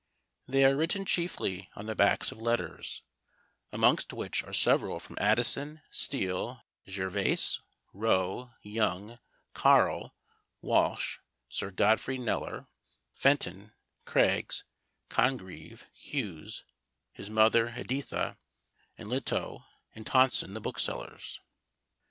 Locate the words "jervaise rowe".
6.87-8.49